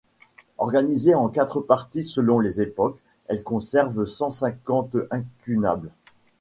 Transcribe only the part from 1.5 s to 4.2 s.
parties selon les époques, elle conserve